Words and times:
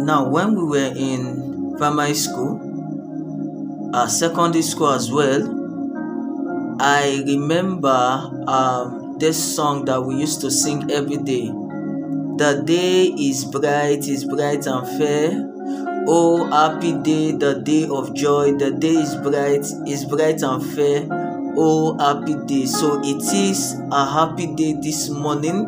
Now, 0.00 0.28
when 0.28 0.54
we 0.56 0.64
were 0.64 0.92
in 0.96 1.74
primary 1.76 2.14
school, 2.14 2.58
uh, 3.94 4.06
secondary 4.08 4.62
school 4.62 4.88
as 4.90 5.10
well, 5.12 5.42
I 6.80 7.22
remember 7.26 8.44
um, 8.46 9.16
this 9.18 9.54
song 9.56 9.84
that 9.84 10.02
we 10.02 10.16
used 10.16 10.40
to 10.40 10.50
sing 10.50 10.90
every 10.90 11.18
day. 11.18 11.48
The 12.40 12.62
day 12.64 13.04
is 13.08 13.44
bright, 13.44 14.08
is 14.08 14.24
bright 14.24 14.66
and 14.66 14.86
fair. 14.98 15.46
Oh, 16.08 16.46
happy 16.46 16.94
day, 16.94 17.32
the 17.32 17.60
day 17.60 17.86
of 17.86 18.14
joy. 18.14 18.54
The 18.56 18.70
day 18.70 18.94
is 18.94 19.14
bright, 19.16 19.66
is 19.86 20.06
bright 20.06 20.40
and 20.40 20.64
fair. 20.74 21.06
Oh, 21.56 21.98
happy 21.98 22.36
day. 22.46 22.64
So 22.64 23.00
it 23.04 23.22
is 23.34 23.74
a 23.92 24.06
happy 24.10 24.46
day 24.54 24.72
this 24.80 25.10
morning, 25.10 25.66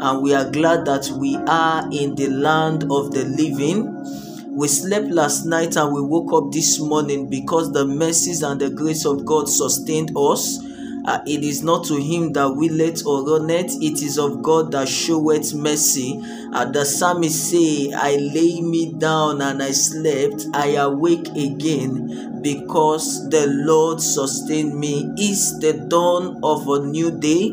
and 0.00 0.22
we 0.22 0.34
are 0.34 0.50
glad 0.50 0.84
that 0.86 1.08
we 1.18 1.36
are 1.36 1.88
in 1.92 2.14
the 2.14 2.28
land 2.28 2.84
of 2.84 3.12
the 3.12 3.24
living. 3.24 3.92
We 4.56 4.68
slept 4.68 5.08
last 5.08 5.44
night 5.44 5.76
and 5.76 5.92
we 5.94 6.00
woke 6.00 6.32
up 6.32 6.52
this 6.52 6.80
morning 6.80 7.28
because 7.28 7.72
the 7.72 7.84
mercies 7.84 8.42
and 8.42 8.60
the 8.60 8.70
grace 8.70 9.04
of 9.04 9.24
God 9.24 9.48
sustained 9.48 10.12
us. 10.16 10.64
Uh, 11.06 11.22
it 11.24 11.44
is 11.44 11.62
not 11.62 11.84
to 11.84 11.96
him 11.96 12.32
that 12.32 12.48
willeth 12.48 13.06
or 13.06 13.24
runneth, 13.24 13.72
it 13.80 14.02
is 14.02 14.18
of 14.18 14.42
God 14.42 14.72
that 14.72 14.88
showeth 14.88 15.54
mercy. 15.54 16.20
Uh, 16.52 16.64
the 16.64 16.84
psalmist 16.84 17.50
say, 17.50 17.92
I 17.92 18.16
lay 18.16 18.60
me 18.60 18.92
down 18.92 19.40
and 19.40 19.62
I 19.62 19.70
slept, 19.70 20.46
I 20.52 20.74
awake 20.74 21.28
again 21.28 22.40
because 22.42 23.28
the 23.30 23.46
Lord 23.46 24.00
sustained 24.00 24.78
me. 24.78 25.12
Is 25.18 25.58
the 25.60 25.74
dawn 25.74 26.40
of 26.42 26.68
a 26.68 26.84
new 26.84 27.10
day? 27.10 27.52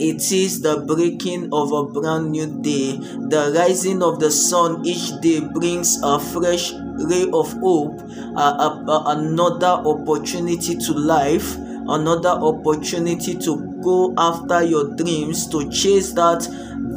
It 0.00 0.30
is 0.30 0.60
the 0.60 0.84
breaking 0.86 1.48
of 1.52 1.72
a 1.72 1.84
brand 1.84 2.30
new 2.30 2.46
day. 2.46 2.96
The 2.98 3.52
rising 3.54 4.02
of 4.02 4.20
the 4.20 4.30
sun 4.30 4.86
each 4.86 5.10
day 5.20 5.40
brings 5.40 5.98
a 6.02 6.20
fresh 6.20 6.72
ray 6.72 7.28
of 7.32 7.52
hope, 7.60 7.98
uh, 8.36 9.02
another 9.06 9.82
opportunity 9.86 10.76
to 10.76 10.92
life 10.92 11.56
another 11.88 12.30
opportunity 12.30 13.34
to 13.34 13.80
go 13.82 14.14
after 14.18 14.62
your 14.62 14.94
dreams, 14.94 15.46
to 15.48 15.70
chase 15.70 16.12
that 16.12 16.46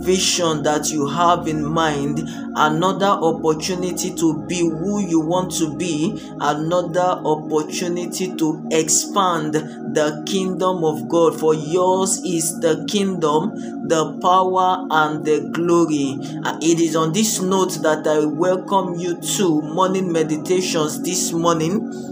vision 0.04 0.64
that 0.64 0.90
you 0.90 1.08
have 1.08 1.48
in 1.48 1.64
mind, 1.64 2.20
another 2.56 3.06
opportunity 3.08 4.14
to 4.16 4.46
be 4.48 4.60
who 4.60 5.00
you 5.08 5.20
want 5.20 5.52
to 5.52 5.76
be, 5.78 6.20
another 6.40 7.22
opportunity 7.24 8.36
to 8.36 8.68
expand 8.72 9.54
the 9.54 10.24
kingdom 10.26 10.84
of 10.84 11.08
God. 11.08 11.40
For 11.40 11.54
yours 11.54 12.22
is 12.26 12.60
the 12.60 12.86
kingdom, 12.90 13.88
the 13.88 14.18
power, 14.22 14.88
and 14.90 15.24
the 15.24 15.50
glory. 15.52 16.18
Uh, 16.44 16.58
it 16.62 16.80
is 16.80 16.96
on 16.96 17.14
this 17.14 17.42
note 17.42 17.82
that 17.84 18.08
I 18.08 18.26
welcome 18.26 18.96
you 18.96 19.20
to 19.38 19.62
morning 19.62 20.12
meditations 20.12 21.02
this 21.04 21.32
morning. 21.32 22.11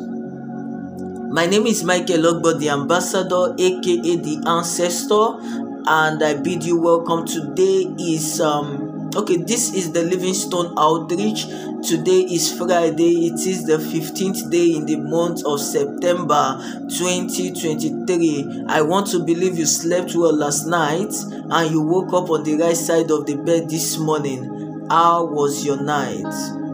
My 1.32 1.46
name 1.46 1.68
is 1.68 1.84
Michael 1.84 2.24
Ogbo, 2.24 2.58
the 2.58 2.70
ambassador, 2.70 3.54
aka 3.56 4.16
the 4.16 4.42
ancestor, 4.48 5.38
and 5.86 6.24
I 6.24 6.34
bid 6.34 6.64
you 6.64 6.82
welcome. 6.82 7.24
Today 7.28 7.86
is 8.00 8.42
um 8.42 9.12
okay, 9.16 9.38
this 9.38 9.72
is 9.76 9.92
the 9.92 10.02
Livingstone 10.02 10.74
outreach. 10.76 11.46
Today 11.88 12.22
is 12.22 12.52
Friday, 12.58 13.28
it 13.28 13.46
is 13.46 13.66
the 13.66 13.78
15th 13.78 14.50
day 14.50 14.74
in 14.74 14.88
the 14.88 14.96
month 14.96 15.46
of 15.46 15.62
September 15.62 16.58
2023. 16.98 18.66
I 18.68 18.82
want 18.82 19.06
to 19.12 19.20
believe 19.20 19.60
you 19.60 19.68
slept 19.68 20.16
well 20.16 20.36
last 20.36 20.66
night 20.66 21.14
and 21.32 21.70
you 21.72 21.84
woke 21.84 22.12
up 22.12 22.32
on 22.32 22.44
the 22.44 22.56
right 22.58 22.76
side 22.76 23.12
of 23.12 23.28
the 23.28 23.36
bed 23.36 23.70
this 23.70 24.00
morning. 24.00 24.88
How 24.90 25.26
was 25.26 25.64
your 25.64 25.80
night? 25.80 26.69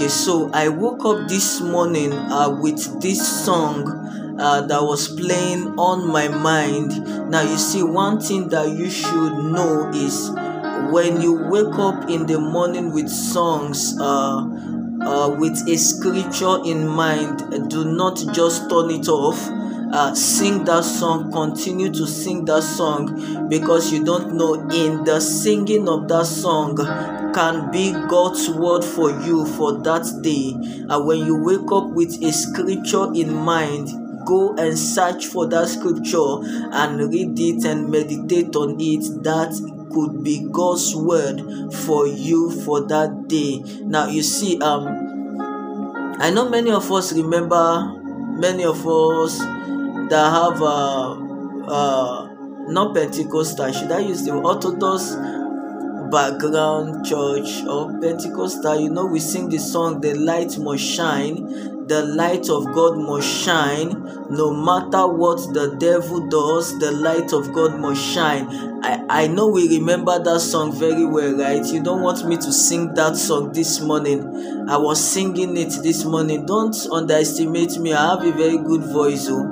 Okay, 0.00 0.08
so 0.08 0.48
I 0.54 0.70
woke 0.70 1.04
up 1.04 1.28
this 1.28 1.60
morning 1.60 2.14
uh, 2.14 2.58
with 2.58 3.02
this 3.02 3.44
song 3.44 3.86
uh, 4.40 4.62
that 4.62 4.82
was 4.82 5.14
playing 5.14 5.78
on 5.78 6.08
my 6.08 6.26
mind. 6.26 7.30
Now, 7.30 7.42
you 7.42 7.58
see, 7.58 7.82
one 7.82 8.18
thing 8.18 8.48
that 8.48 8.70
you 8.70 8.88
should 8.88 9.44
know 9.44 9.90
is 9.92 10.30
when 10.90 11.20
you 11.20 11.34
wake 11.50 11.78
up 11.78 12.08
in 12.08 12.24
the 12.24 12.40
morning 12.40 12.94
with 12.94 13.10
songs, 13.10 13.94
uh, 14.00 14.38
uh, 15.02 15.36
with 15.38 15.68
a 15.68 15.76
scripture 15.76 16.64
in 16.64 16.88
mind, 16.88 17.68
do 17.68 17.84
not 17.84 18.24
just 18.32 18.70
turn 18.70 18.90
it 18.90 19.06
off. 19.06 19.36
Uh, 19.92 20.14
sing 20.14 20.64
that 20.64 20.84
song, 20.84 21.32
continue 21.32 21.90
to 21.90 22.06
sing 22.06 22.44
that 22.44 22.62
song 22.62 23.48
because 23.48 23.92
you 23.92 24.04
don't 24.04 24.34
know 24.34 24.54
in 24.70 25.02
the 25.02 25.20
singing 25.20 25.88
of 25.88 26.06
that 26.06 26.24
song 26.24 26.76
can 27.34 27.70
be 27.72 27.92
God's 28.08 28.48
word 28.48 28.84
for 28.84 29.10
you 29.22 29.44
for 29.46 29.82
that 29.82 30.20
day. 30.22 30.52
And 30.88 31.06
when 31.06 31.18
you 31.26 31.36
wake 31.42 31.72
up 31.72 31.90
with 31.90 32.22
a 32.22 32.32
scripture 32.32 33.12
in 33.14 33.34
mind, 33.34 33.88
go 34.26 34.54
and 34.56 34.78
search 34.78 35.26
for 35.26 35.48
that 35.48 35.68
scripture 35.68 36.38
and 36.72 37.12
read 37.12 37.38
it 37.38 37.64
and 37.64 37.90
meditate 37.90 38.54
on 38.54 38.76
it. 38.78 39.24
That 39.24 39.50
could 39.92 40.22
be 40.22 40.46
God's 40.52 40.94
word 40.94 41.42
for 41.74 42.06
you 42.06 42.50
for 42.62 42.86
that 42.86 43.26
day. 43.26 43.58
Now 43.82 44.06
you 44.06 44.22
see, 44.22 44.60
um, 44.60 44.86
I 46.20 46.30
know 46.30 46.48
many 46.48 46.70
of 46.70 46.90
us 46.92 47.12
remember, 47.12 47.92
many 48.38 48.64
of 48.64 48.86
us 48.86 49.40
that 50.10 50.30
have 50.30 50.60
uh, 50.60 51.12
uh, 51.66 52.28
not 52.68 52.94
Pentecostal, 52.94 53.72
should 53.72 53.92
I 53.92 54.00
use 54.00 54.24
the 54.24 54.32
Orthodox 54.32 55.14
background 56.10 57.06
church 57.06 57.62
or 57.66 57.98
Pentecostal, 58.00 58.80
you 58.80 58.90
know, 58.90 59.06
we 59.06 59.20
sing 59.20 59.48
the 59.48 59.58
song, 59.58 60.00
The 60.00 60.14
Light 60.14 60.58
Must 60.58 60.82
Shine. 60.82 61.69
The 61.90 62.04
light 62.04 62.48
of 62.48 62.66
God 62.66 62.98
must 62.98 63.26
shine. 63.26 63.90
No 64.30 64.54
matter 64.54 65.08
what 65.08 65.38
the 65.52 65.74
devil 65.76 66.20
does, 66.28 66.78
the 66.78 66.92
light 66.92 67.32
of 67.32 67.52
God 67.52 67.80
must 67.80 68.00
shine. 68.00 68.46
I, 68.84 69.04
I 69.24 69.26
know 69.26 69.48
we 69.48 69.68
remember 69.68 70.22
that 70.22 70.38
song 70.38 70.70
very 70.70 71.04
well, 71.04 71.36
right? 71.36 71.66
You 71.66 71.82
don't 71.82 72.00
want 72.02 72.24
me 72.28 72.36
to 72.36 72.52
sing 72.52 72.94
that 72.94 73.16
song 73.16 73.52
this 73.52 73.80
morning. 73.80 74.24
I 74.68 74.76
was 74.76 75.02
singing 75.02 75.56
it 75.56 75.82
this 75.82 76.04
morning. 76.04 76.46
Don't 76.46 76.76
underestimate 76.92 77.76
me. 77.78 77.92
I 77.92 78.10
have 78.10 78.24
a 78.24 78.30
very 78.38 78.58
good 78.58 78.84
voice, 78.84 79.26
oh. 79.28 79.42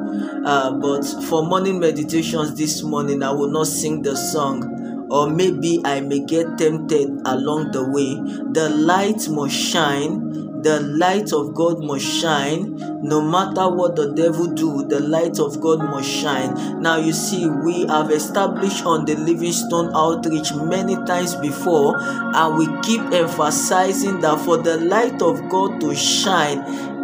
Uh, 0.45 0.75
but 0.75 1.03
for 1.25 1.45
morning 1.45 1.81
meditations 1.81 2.55
this 2.55 2.85
morning, 2.85 3.25
I 3.25 3.33
will 3.33 3.51
not 3.51 3.67
sing 3.67 4.03
the 4.03 4.15
song 4.15 5.09
or 5.11 5.29
maybe 5.29 5.81
I 5.85 6.01
may 6.01 6.21
get 6.21 6.59
tempted 6.59 7.23
along 7.25 7.73
the 7.73 7.83
way. 7.83 8.15
The 8.53 8.69
light 8.69 9.29
must 9.29 9.57
shine. 9.57 10.48
The 10.61 10.81
light 10.81 11.33
of 11.33 11.55
God 11.55 11.85
must 11.85 12.05
shine. 12.05 12.77
No 13.01 13.21
matter 13.21 13.69
what 13.73 13.95
the 13.95 14.13
devil 14.13 14.47
do, 14.47 14.85
the 14.85 14.99
light 15.01 15.39
of 15.39 15.61
God 15.61 15.79
must 15.79 16.11
shine. 16.11 16.83
Now 16.83 16.97
you 16.97 17.13
see, 17.13 17.49
we 17.49 17.87
have 17.87 18.11
established 18.11 18.85
on 18.85 19.05
the 19.05 19.15
Livingstone 19.15 19.93
outreach 19.95 20.53
many 20.55 20.97
times 21.07 21.37
before, 21.37 21.95
and 21.99 22.59
we 22.59 22.67
keep 22.83 23.01
emphasizing 23.13 24.21
that 24.21 24.41
for 24.41 24.57
the 24.57 24.79
light 24.79 25.23
of 25.23 25.49
God 25.49 25.81
to 25.81 25.95
shine, 25.95 26.59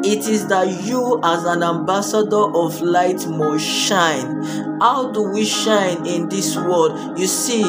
it 0.05 0.29
is 0.29 0.49
that 0.49 0.85
you 0.85 1.21
as 1.23 1.45
an 1.45 1.63
ambassador 1.63 2.55
of 2.57 2.83
light 2.83 3.27
must 3.29 3.65
shine. 3.65 4.43
How 4.81 5.13
do 5.13 5.23
we 5.23 5.45
shine 5.45 6.05
in 6.07 6.29
this 6.29 6.57
world? 6.57 7.19
You 7.19 7.27
see, 7.27 7.63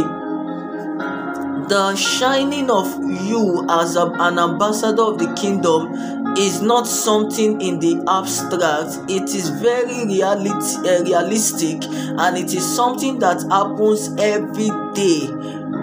the 1.68 1.96
shining 1.96 2.70
of 2.70 2.88
you 3.26 3.66
as 3.70 3.96
a, 3.96 4.06
an 4.06 4.40
ambassador 4.40 5.02
of 5.02 5.18
the 5.20 5.34
kingdom 5.34 6.36
is 6.38 6.62
not 6.62 6.86
something 6.86 7.62
in 7.62 7.80
the 7.80 8.04
abstract. 8.08 9.10
It 9.10 9.34
is 9.36 9.50
very 9.50 10.06
reality, 10.06 10.90
uh, 10.90 11.04
realistic 11.04 11.84
and 11.86 12.38
it 12.38 12.54
is 12.54 12.76
something 12.76 13.20
that 13.20 13.42
happens 13.50 14.10
every 14.20 14.70
day. 14.94 15.32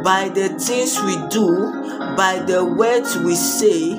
By 0.03 0.31
the 0.31 0.49
things 0.59 1.01
we 1.03 1.17
do 1.29 1.83
by 2.17 2.41
the 2.41 2.65
words 2.65 3.17
we 3.19 3.35
say 3.35 3.95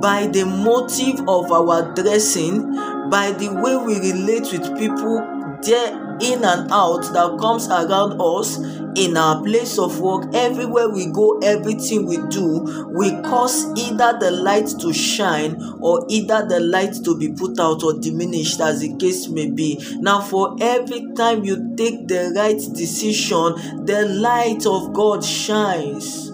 by 0.00 0.26
the 0.26 0.44
motive 0.44 1.20
of 1.28 1.52
our 1.52 1.94
dressing 1.94 2.72
by 3.10 3.30
the 3.32 3.48
way 3.62 3.76
we 3.76 4.00
relate 4.00 4.50
with 4.50 4.76
people 4.78 5.20
there 5.62 6.01
in 6.22 6.44
and 6.44 6.70
out 6.70 7.02
that 7.12 7.38
comes 7.40 7.68
around 7.68 8.20
us 8.20 8.58
in 8.96 9.16
our 9.16 9.42
place 9.42 9.78
of 9.78 10.00
work. 10.00 10.34
Everywhere 10.34 10.88
we 10.88 11.06
go 11.06 11.38
everything 11.38 12.06
we 12.06 12.18
do 12.28 12.88
we 12.94 13.10
cause 13.22 13.66
either 13.78 14.18
the 14.18 14.30
light 14.30 14.68
to 14.80 14.92
shine 14.92 15.56
or 15.80 16.04
either 16.08 16.46
the 16.46 16.60
light 16.60 16.94
to 17.04 17.18
be 17.18 17.32
put 17.32 17.58
out 17.58 17.82
or 17.82 17.98
diminished 17.98 18.60
as 18.60 18.80
the 18.80 18.96
case 18.96 19.28
may 19.28 19.50
be. 19.50 19.82
Now 19.96 20.20
for 20.20 20.56
every 20.60 21.12
time 21.14 21.44
you 21.44 21.74
take 21.76 22.06
the 22.08 22.32
right 22.36 22.60
decision 22.74 23.84
the 23.84 24.06
light 24.08 24.66
of 24.66 24.92
god 24.92 25.24
shines. 25.24 26.30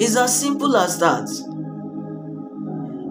It's 0.00 0.16
as 0.16 0.40
simple 0.40 0.76
as 0.76 0.98
that 1.00 1.28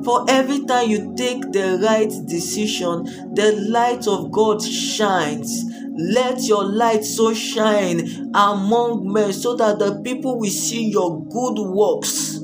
for 0.07 0.23
every 0.29 0.63
time 0.63 0.89
you 0.89 1.13
take 1.17 1.41
the 1.51 1.77
right 1.83 2.09
decision, 2.27 3.03
the 3.35 3.51
light 3.67 4.07
of 4.07 4.31
God 4.31 4.63
shines. 4.63 5.65
Let 5.97 6.43
your 6.43 6.63
light 6.63 7.03
so 7.03 7.33
shine 7.33 8.31
among 8.33 9.11
men 9.11 9.33
so 9.33 9.57
that 9.57 9.79
the 9.79 10.01
people 10.05 10.39
will 10.39 10.49
see 10.49 10.85
your 10.89 11.25
good 11.25 11.59
works. 11.59 12.39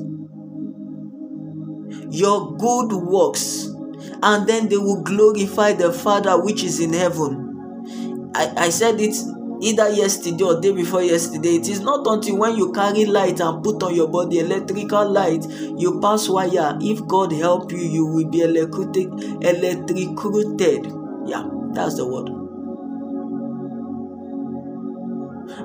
Your 2.10 2.54
good 2.58 2.92
works. 2.92 3.70
And 4.22 4.46
then 4.46 4.68
they 4.68 4.76
will 4.76 5.02
glorify 5.02 5.72
the 5.72 5.90
Father 5.90 6.44
which 6.44 6.62
is 6.62 6.80
in 6.80 6.92
heaven. 6.92 8.30
I, 8.34 8.64
I 8.64 8.68
said 8.68 9.00
it 9.00 9.16
either 9.60 9.88
yesterday 9.90 10.44
or 10.44 10.60
day 10.60 10.72
before 10.72 11.02
yesterday. 11.02 11.56
It 11.56 11.68
is 11.68 11.80
not 11.80 12.06
until 12.06 12.38
when 12.38 12.56
you 12.56 12.72
carry 12.72 13.04
light 13.04 13.40
and 13.40 13.62
put 13.62 13.82
on 13.82 13.94
your 13.94 14.08
body 14.08 14.38
electrical 14.38 15.10
light 15.10 15.44
you 15.76 16.00
pass 16.00 16.28
wire. 16.28 16.78
If 16.80 17.06
god 17.06 17.32
help 17.32 17.72
you 17.72 17.78
you 17.78 18.06
will 18.06 18.28
be 18.28 18.40
electrocuted 18.40 19.44
electrocuted 19.44 20.86
yeah 21.26 21.44
that's 21.72 21.96
the 21.96 22.06
word. 22.06 22.30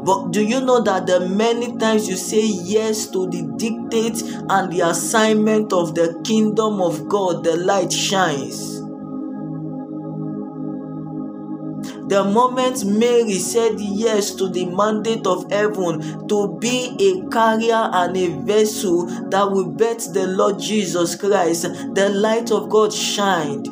But 0.04 0.32
do 0.32 0.44
you 0.44 0.62
know 0.62 0.82
that 0.82 1.08
the 1.08 1.22
many 1.30 1.78
times 1.78 2.08
you 2.08 2.16
say 2.16 2.46
yes 2.46 3.08
to 3.08 3.28
the 3.28 3.42
dictate 3.58 4.22
and 4.50 4.72
the 4.72 4.82
assignment 4.90 5.74
of 5.74 5.96
the 5.96 6.22
kingdom 6.24 6.82
of 6.82 7.08
god 7.08 7.44
the 7.44 7.56
light 7.58 7.92
shines 7.92 8.79
The 12.10 12.24
moment 12.24 12.84
Mary 12.86 13.38
said 13.38 13.80
yes 13.80 14.34
to 14.34 14.50
the 14.50 14.66
mandate 14.66 15.28
of 15.28 15.52
heaven 15.52 16.28
to 16.28 16.58
be 16.60 16.96
a 17.00 17.30
carrier 17.30 17.88
and 17.94 18.18
a 18.18 18.30
vessel 18.42 19.06
that 19.30 19.52
will 19.52 19.70
bet 19.70 20.00
the 20.12 20.26
Lord 20.26 20.60
Jesus 20.60 21.16
Christ, 21.16 21.68
the 21.94 22.10
light 22.10 22.50
of 22.50 22.68
God 22.72 22.92
shined. 22.92 23.66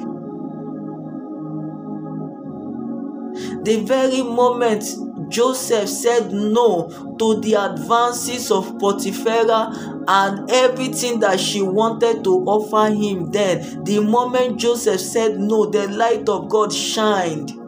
The 3.65 3.83
very 3.87 4.21
moment 4.21 4.83
Joseph 5.31 5.89
said 5.89 6.31
no 6.31 7.15
to 7.17 7.41
the 7.41 7.55
advances 7.55 8.51
of 8.51 8.77
Potiphar 8.77 9.73
and 10.07 10.51
everything 10.51 11.19
that 11.21 11.39
she 11.39 11.63
wanted 11.63 12.23
to 12.23 12.35
offer 12.45 12.93
him 12.93 13.31
then 13.31 13.83
the 13.83 13.99
moment 13.99 14.59
Joseph 14.59 15.01
said 15.01 15.39
no 15.39 15.65
the 15.65 15.87
light 15.87 16.29
of 16.29 16.49
God 16.49 16.71
shined 16.71 17.66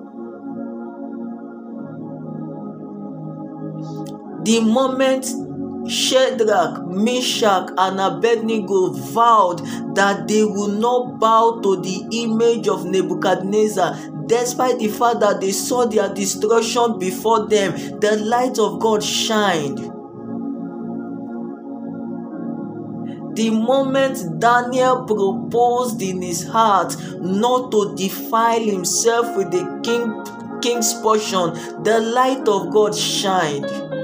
The 4.50 4.62
moment 4.62 5.25
Shadrach, 5.88 6.84
Meshach, 6.88 7.69
and 7.78 8.00
Abednego 8.00 8.90
vowed 8.90 9.60
that 9.94 10.28
they 10.28 10.44
would 10.44 10.80
not 10.80 11.19
bow 11.19 11.60
to 11.62 11.80
the 11.80 12.07
image 12.24 12.68
of 12.68 12.84
Nebuchadnezzar, 12.84 13.96
despite 14.25 14.80
the 14.80 14.88
fact 14.88 15.19
that 15.19 15.40
they 15.40 15.51
saw 15.51 15.86
their 15.86 16.12
destruction 16.12 16.98
before 16.98 17.48
them, 17.48 18.00
the 18.00 18.18
light 18.25 18.57
of 18.57 18.80
God 18.80 19.04
shined. 19.04 19.78
The 23.38 23.51
moment 23.51 24.40
Daniel 24.40 25.06
proposed 25.06 26.01
in 26.01 26.24
his 26.24 26.48
heart 26.48 26.96
not 27.22 27.72
to 27.72 27.94
defile 27.96 28.63
himself 28.63 29.38
with 29.38 29.51
the 29.51 29.80
king, 29.84 30.60
king's 30.60 30.96
portion, 31.04 31.54
the 31.84 32.00
light 32.00 32.48
of 32.48 32.74
God 32.74 32.96
shined. 32.96 33.99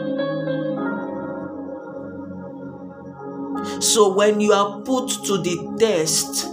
So 3.95 4.09
when 4.09 4.42
you 4.42 4.51
are 4.51 4.81
put 4.81 5.07
to 5.24 5.38
the 5.38 5.56
test, 5.80 6.47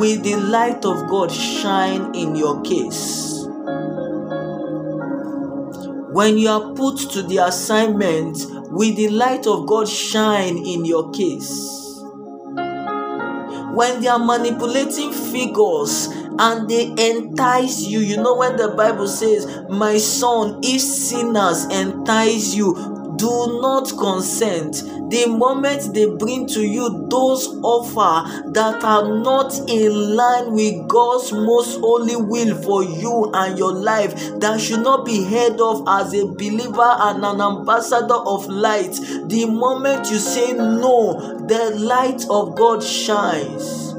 will 0.00 0.20
the 0.22 0.34
light 0.44 0.84
of 0.84 1.08
God 1.08 1.30
shine 1.30 2.12
in 2.16 2.34
your 2.34 2.60
case? 2.62 3.46
When 6.12 6.38
you 6.38 6.48
are 6.48 6.74
put 6.74 6.98
to 7.12 7.22
the 7.22 7.46
assignment, 7.46 8.38
will 8.72 8.92
the 8.92 9.10
light 9.10 9.46
of 9.46 9.68
God 9.68 9.88
shine 9.88 10.56
in 10.58 10.84
your 10.84 11.12
case? 11.12 12.00
When 13.76 14.00
they 14.00 14.08
are 14.08 14.18
manipulating 14.18 15.12
figures 15.12 16.08
and 16.40 16.68
they 16.68 16.86
entice 16.86 17.82
you, 17.82 18.00
you 18.00 18.16
know, 18.16 18.34
when 18.34 18.56
the 18.56 18.70
Bible 18.70 19.06
says, 19.06 19.46
My 19.70 19.96
son, 19.98 20.58
if 20.64 20.80
sinners 20.80 21.66
entice 21.66 22.52
you, 22.52 22.74
do 23.16 23.60
not 23.62 23.96
consent 23.96 24.82
the 25.12 25.26
moment 25.26 25.92
they 25.92 26.06
bring 26.06 26.46
to 26.46 26.62
you 26.62 27.06
those 27.10 27.46
offer 27.62 28.50
that 28.50 28.82
are 28.82 29.18
not 29.18 29.52
in 29.68 30.16
line 30.16 30.52
with 30.52 30.88
God's 30.88 31.32
most 31.32 31.78
holy 31.80 32.16
will 32.16 32.56
for 32.62 32.82
you 32.82 33.30
and 33.34 33.58
your 33.58 33.74
life 33.74 34.14
that 34.40 34.58
should 34.58 34.80
not 34.80 35.04
be 35.04 35.22
heard 35.22 35.60
of 35.60 35.84
as 35.86 36.14
a 36.14 36.24
believer 36.24 36.96
and 37.00 37.22
an 37.26 37.42
ambassador 37.42 38.14
of 38.14 38.46
light. 38.46 38.94
The 39.28 39.44
moment 39.50 40.10
you 40.10 40.16
say 40.16 40.54
no 40.54 41.46
the 41.46 41.76
light 41.76 42.24
of 42.30 42.56
God 42.56 42.82
shines. 42.82 43.92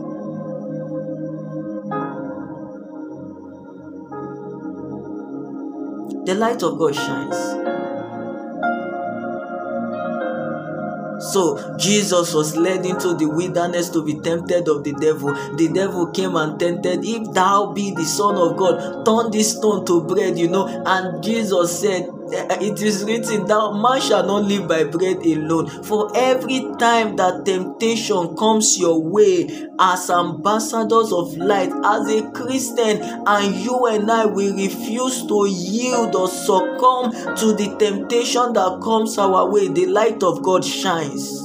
The 6.25 6.33
light 6.33 6.63
of 6.63 6.79
God 6.79 6.95
shines 6.95 7.72
So 11.31 11.77
Jesus 11.77 12.33
was 12.33 12.55
led 12.55 12.85
into 12.85 13.13
the 13.13 13.25
wilderness 13.25 13.89
to 13.89 14.03
be 14.03 14.19
tempted 14.19 14.67
of 14.67 14.83
the 14.83 14.93
devil. 14.93 15.33
The 15.55 15.69
devil 15.73 16.07
came 16.07 16.35
and 16.35 16.59
tempted, 16.59 16.99
If 17.03 17.33
thou 17.33 17.71
be 17.73 17.91
the 17.91 18.03
Son 18.03 18.35
of 18.35 18.57
God, 18.57 19.05
turn 19.05 19.31
this 19.31 19.57
stone 19.57 19.85
to 19.85 20.01
bread, 20.03 20.37
you 20.37 20.49
know. 20.49 20.67
And 20.67 21.23
Jesus 21.23 21.79
said, 21.79 22.09
it 22.61 22.81
is 22.81 23.03
written 23.03 23.45
that 23.45 23.79
man 23.81 24.01
shall 24.01 24.25
not 24.25 24.45
live 24.45 24.67
by 24.67 24.83
bread 24.83 25.17
alone. 25.17 25.67
For 25.83 26.11
every 26.15 26.61
time 26.79 27.15
that 27.17 27.45
temptation 27.45 28.35
comes 28.35 28.77
your 28.79 29.01
way, 29.01 29.67
as 29.79 30.09
ambassadors 30.09 31.13
of 31.13 31.37
light, 31.37 31.71
as 31.83 32.09
a 32.09 32.31
Christian, 32.31 33.01
and 33.27 33.55
you 33.55 33.85
and 33.85 34.09
I 34.09 34.25
will 34.25 34.55
refuse 34.55 35.25
to 35.27 35.45
yield 35.47 36.15
or 36.15 36.27
succumb 36.27 37.11
to 37.37 37.53
the 37.53 37.75
temptation 37.77 38.53
that 38.53 38.81
comes 38.83 39.17
our 39.17 39.51
way, 39.51 39.67
the 39.67 39.85
light 39.85 40.23
of 40.23 40.41
God 40.41 40.65
shines. 40.65 41.39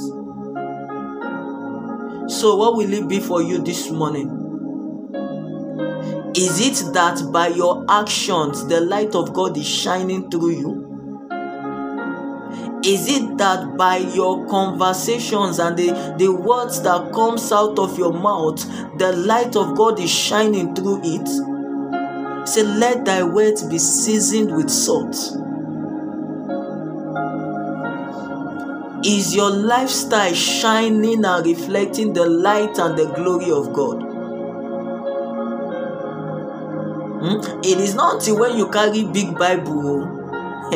So, 2.28 2.56
what 2.56 2.76
will 2.76 2.92
it 2.92 3.08
be 3.08 3.20
for 3.20 3.42
you 3.42 3.58
this 3.62 3.90
morning? 3.90 4.37
Is 6.38 6.60
it 6.60 6.92
that 6.92 7.32
by 7.32 7.48
your 7.48 7.84
actions 7.88 8.64
the 8.68 8.80
light 8.80 9.16
of 9.16 9.32
God 9.32 9.56
is 9.58 9.66
shining 9.66 10.30
through 10.30 10.50
you? 10.50 10.88
Is 12.84 13.08
it 13.08 13.38
that 13.38 13.76
by 13.76 13.96
your 13.96 14.46
conversations 14.46 15.58
and 15.58 15.76
the, 15.76 16.14
the 16.16 16.32
words 16.32 16.80
that 16.82 17.12
comes 17.12 17.50
out 17.50 17.76
of 17.80 17.98
your 17.98 18.12
mouth, 18.12 18.64
the 18.98 19.14
light 19.16 19.56
of 19.56 19.76
God 19.76 19.98
is 19.98 20.12
shining 20.12 20.76
through 20.76 21.00
it? 21.02 22.46
Say, 22.46 22.62
let 22.62 23.04
thy 23.04 23.24
words 23.24 23.64
be 23.64 23.80
seasoned 23.80 24.54
with 24.54 24.70
salt. 24.70 25.16
Is 29.04 29.34
your 29.34 29.50
lifestyle 29.50 30.34
shining 30.34 31.24
and 31.24 31.44
reflecting 31.44 32.12
the 32.12 32.26
light 32.26 32.78
and 32.78 32.96
the 32.96 33.06
glory 33.06 33.50
of 33.50 33.72
God? 33.72 34.07
Hmm? 37.18 37.60
It 37.64 37.78
is 37.78 37.94
not 37.94 38.16
until 38.16 38.38
when 38.38 38.56
you 38.56 38.70
carry 38.70 39.04
big 39.04 39.36
Bible. 39.36 40.14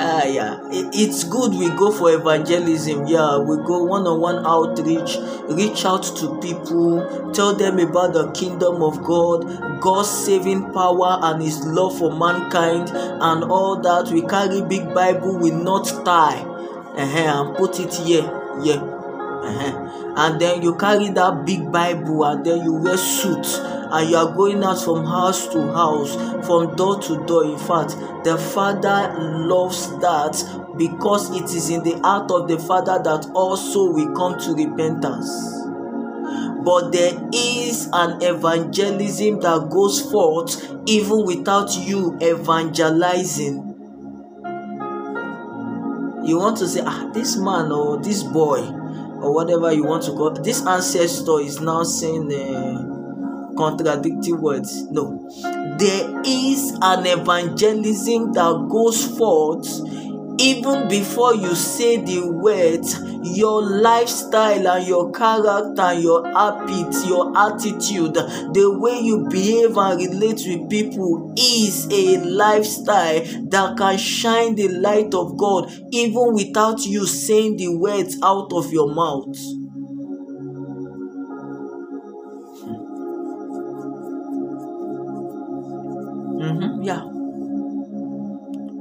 ah 0.00 0.24
yeah, 0.24 0.58
it, 0.72 0.90
it's 0.92 1.22
good 1.22 1.54
we 1.54 1.68
go 1.76 1.92
for 1.92 2.12
evangelism. 2.12 3.06
Yeah, 3.06 3.38
we 3.38 3.56
go 3.58 3.84
one-on-one 3.84 4.44
outreach, 4.44 5.18
reach 5.48 5.84
out 5.84 6.02
to 6.18 6.38
people, 6.40 7.32
tell 7.32 7.54
them 7.54 7.78
about 7.78 8.12
the 8.14 8.30
kingdom 8.32 8.82
of 8.82 9.04
God, 9.04 9.80
God's 9.80 10.08
saving 10.08 10.72
power 10.72 11.18
and 11.22 11.42
His 11.42 11.64
love 11.64 11.96
for 11.98 12.10
mankind, 12.10 12.90
and 12.90 13.44
all 13.44 13.80
that. 13.80 14.10
We 14.10 14.22
carry 14.22 14.62
big 14.62 14.92
Bible, 14.92 15.38
we 15.38 15.50
not 15.52 15.86
tie, 16.04 16.40
uh-huh, 16.42 17.44
and 17.46 17.56
put 17.56 17.78
it 17.78 17.94
here, 17.94 18.26
yeah. 18.62 18.97
And 19.44 20.40
then 20.40 20.62
you 20.62 20.74
carry 20.74 21.10
that 21.10 21.46
big 21.46 21.70
bible 21.70 22.24
and 22.24 22.44
then 22.44 22.64
you 22.64 22.72
wear 22.72 22.96
suit 22.96 23.46
and 23.90 24.10
you 24.10 24.16
are 24.16 24.34
going 24.34 24.62
out 24.64 24.82
from 24.82 25.06
house 25.06 25.46
to 25.48 25.72
house, 25.72 26.14
from 26.46 26.74
door 26.74 27.00
to 27.02 27.24
door. 27.24 27.44
In 27.44 27.56
fact, 27.58 27.90
the 28.24 28.36
Father 28.36 29.14
loves 29.18 29.90
that 30.00 30.74
because 30.76 31.30
it 31.30 31.44
is 31.44 31.70
in 31.70 31.82
the 31.84 31.98
heart 32.00 32.30
of 32.30 32.48
the 32.48 32.58
Father 32.58 33.00
that 33.02 33.30
also 33.32 33.92
we 33.92 34.06
come 34.14 34.38
to 34.40 34.54
repentance. 34.54 35.30
But 36.64 36.90
there 36.90 37.14
is 37.32 37.88
an 37.92 38.20
evangelism 38.20 39.40
that 39.40 39.70
goes 39.70 40.10
forth 40.10 40.60
even 40.86 41.24
without 41.24 41.74
you 41.78 42.18
evangelizing. 42.20 43.64
You 46.24 46.38
want 46.38 46.58
to 46.58 46.68
say, 46.68 46.82
ah, 46.84 47.08
this 47.14 47.36
man 47.36 47.72
or 47.72 48.02
this 48.02 48.22
boy 48.22 48.58
or 49.22 49.34
whatever 49.34 49.72
you 49.72 49.84
want 49.84 50.02
to 50.04 50.12
call 50.12 50.30
this 50.30 50.64
ancestor 50.66 51.40
is 51.40 51.60
now 51.60 51.82
saying 51.82 52.32
uh, 52.32 53.54
contradicting 53.56 54.40
words. 54.40 54.84
No, 54.90 55.28
there 55.78 56.22
is 56.24 56.76
an 56.80 57.06
evangelism 57.06 58.32
that 58.32 58.68
goes 58.70 59.06
forth 59.18 59.66
even 60.38 60.88
before 60.88 61.34
you 61.34 61.54
say 61.54 61.96
the 61.96 62.20
words 62.26 62.98
your 63.22 63.62
lifestyle 63.62 64.68
and 64.68 64.86
your 64.86 65.10
character 65.12 65.82
and 65.82 66.02
your 66.02 66.24
habits 66.32 67.06
your 67.06 67.36
attitude 67.36 68.14
the 68.14 68.78
way 68.80 68.98
you 69.00 69.26
behave 69.28 69.76
and 69.76 70.00
relate 70.00 70.40
with 70.46 70.70
people 70.70 71.34
is 71.36 71.86
a 71.90 72.18
lifestyle 72.24 73.20
that 73.48 73.74
can 73.76 73.98
shine 73.98 74.54
the 74.54 74.68
light 74.68 75.12
of 75.14 75.36
god 75.36 75.70
even 75.90 76.32
without 76.34 76.84
you 76.86 77.06
saying 77.06 77.56
the 77.56 77.68
words 77.76 78.16
out 78.22 78.52
of 78.52 78.72
your 78.72 78.92
mouth. 78.94 79.36
Mm-hmm, 86.40 86.82
yeah. 86.82 87.02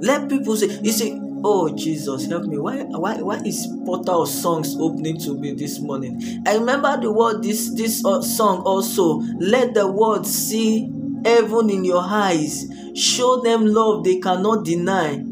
Let 0.01 0.29
people 0.29 0.55
say 0.55 0.67
you 0.81 0.91
see 0.91 1.26
Oh 1.43 1.69
Jesus, 1.75 2.25
help 2.25 2.45
me. 2.45 2.57
Why 2.57 2.83
why 2.83 3.21
why 3.21 3.37
is 3.45 3.67
portal 3.85 4.23
of 4.23 4.29
songs 4.29 4.75
opening 4.79 5.19
to 5.19 5.37
me 5.37 5.53
this 5.53 5.79
morning? 5.79 6.43
I 6.45 6.55
remember 6.55 6.99
the 6.99 7.11
word 7.11 7.43
this 7.43 7.73
this 7.75 8.03
uh, 8.03 8.21
song 8.21 8.63
also. 8.63 9.19
Let 9.39 9.73
the 9.73 9.89
world 9.89 10.25
see 10.25 10.91
heaven 11.23 11.69
in 11.69 11.85
your 11.85 12.03
eyes. 12.03 12.65
Show 12.95 13.41
them 13.41 13.65
love 13.67 14.03
they 14.03 14.19
cannot 14.19 14.65
deny. 14.65 15.23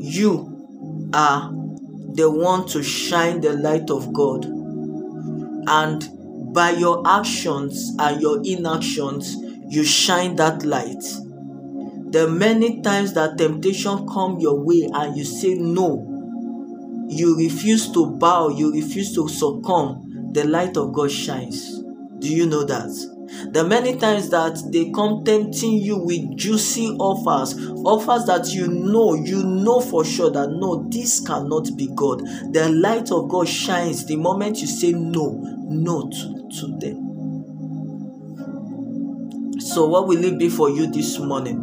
You 0.00 1.10
are 1.14 1.52
the 2.14 2.30
one 2.30 2.66
to 2.68 2.82
shine 2.82 3.40
the 3.40 3.52
light 3.52 3.90
of 3.90 4.12
God. 4.12 4.46
And 5.66 6.21
by 6.52 6.70
your 6.70 7.02
actions 7.06 7.94
and 7.98 8.20
your 8.20 8.40
inactions 8.44 9.36
you 9.68 9.84
shine 9.84 10.36
that 10.36 10.64
light. 10.64 11.02
The 12.12 12.28
many 12.28 12.82
times 12.82 13.14
that 13.14 13.38
temptation 13.38 14.06
come 14.06 14.38
your 14.38 14.60
way 14.60 14.88
and 14.92 15.16
you 15.16 15.24
say 15.24 15.54
no 15.54 16.08
you 17.08 17.36
refuse 17.36 17.90
to 17.92 18.06
bow 18.06 18.48
you 18.48 18.72
refuse 18.72 19.14
to 19.14 19.28
succumb 19.28 20.30
the 20.32 20.44
light 20.44 20.76
of 20.76 20.92
god 20.92 21.10
shines. 21.10 21.80
Do 22.18 22.28
you 22.34 22.46
know 22.46 22.64
that? 22.64 22.90
The 23.52 23.64
many 23.64 23.96
times 23.96 24.28
that 24.30 24.62
they 24.72 24.90
come 24.90 25.24
tempting 25.24 25.72
you 25.72 25.96
with 25.98 26.36
juicy 26.36 26.88
offers 26.98 27.54
offers 27.84 28.26
that 28.26 28.52
you 28.52 28.68
know 28.68 29.14
you 29.14 29.42
know 29.42 29.80
for 29.80 30.04
sure 30.04 30.30
that 30.30 30.50
no 30.50 30.86
this 30.90 31.20
cannot 31.20 31.76
be 31.76 31.88
god. 31.94 32.20
The 32.52 32.68
light 32.70 33.10
of 33.10 33.28
god 33.28 33.48
shines 33.48 34.04
the 34.06 34.16
moment 34.16 34.60
you 34.60 34.66
say 34.66 34.92
no 34.92 35.32
no 35.68 36.08
to 36.10 36.41
to 36.60 36.66
them. 36.78 37.12
So, 39.60 39.86
what 39.86 40.06
will 40.08 40.24
it 40.24 40.38
be 40.38 40.48
for 40.48 40.70
you 40.70 40.90
this 40.90 41.18
morning? 41.18 41.58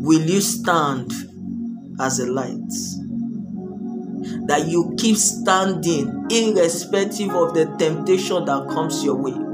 Will 0.00 0.22
you 0.22 0.40
stand 0.40 1.12
as 2.00 2.18
a 2.20 2.26
light? 2.26 2.72
That 4.46 4.66
you 4.66 4.94
keep 4.98 5.16
standing 5.16 6.26
irrespective 6.30 7.30
of 7.30 7.54
the 7.54 7.66
temptation 7.78 8.44
that 8.46 8.68
comes 8.68 9.04
your 9.04 9.16
way 9.16 9.47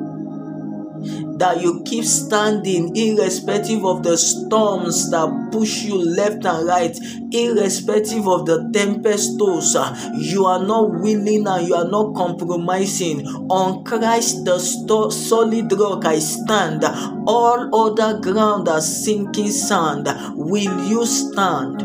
that 1.38 1.60
you 1.60 1.82
keep 1.84 2.04
standing 2.04 2.94
irrespective 2.96 3.84
of 3.84 4.02
the 4.02 4.16
storms 4.16 5.10
that 5.10 5.48
push 5.50 5.82
you 5.82 5.96
left 5.96 6.44
and 6.44 6.66
right, 6.66 6.96
irrespective 7.32 8.26
of 8.28 8.46
the 8.46 8.70
tempestuous. 8.72 9.74
You 10.14 10.46
are 10.46 10.64
not 10.64 10.90
willing 11.00 11.46
and 11.46 11.66
you 11.66 11.74
are 11.74 11.88
not 11.88 12.14
compromising. 12.14 13.26
On 13.26 13.84
Christ, 13.84 14.44
the 14.44 14.58
sto- 14.58 15.10
solid 15.10 15.72
rock, 15.72 16.04
I 16.04 16.18
stand. 16.18 16.84
All 17.26 17.74
other 17.74 18.20
ground 18.20 18.68
are 18.68 18.80
sinking 18.80 19.50
sand. 19.50 20.08
Will 20.36 20.88
you 20.88 21.06
stand? 21.06 21.82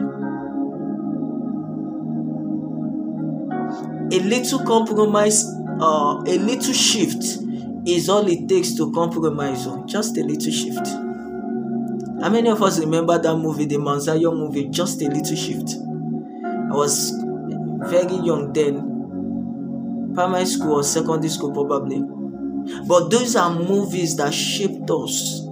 A 4.11 4.19
little 4.21 4.65
compromise, 4.65 5.45
uh, 5.79 6.23
a 6.25 6.37
little 6.39 6.73
shift 6.73 7.48
is 7.95 8.09
all 8.09 8.27
it 8.27 8.47
takes 8.47 8.73
to 8.75 8.91
compromise. 8.91 9.65
Oh, 9.67 9.83
just 9.85 10.17
a 10.17 10.23
little 10.23 10.51
shift. 10.51 10.87
How 12.21 12.29
many 12.29 12.49
of 12.49 12.61
us 12.61 12.79
remember 12.79 13.17
that 13.17 13.35
movie, 13.37 13.65
the 13.65 13.77
Mount 13.77 14.05
movie? 14.07 14.67
Just 14.69 15.01
a 15.01 15.05
little 15.05 15.35
shift. 15.35 15.75
I 16.43 16.75
was 16.75 17.11
very 17.89 18.15
young 18.15 18.51
then, 18.53 20.11
primary 20.13 20.45
school 20.45 20.73
or 20.75 20.83
secondary 20.83 21.29
school 21.29 21.51
probably. 21.51 22.01
But 22.87 23.09
those 23.09 23.35
are 23.35 23.53
movies 23.53 24.15
that 24.17 24.33
shaped 24.33 24.89
us 24.91 25.48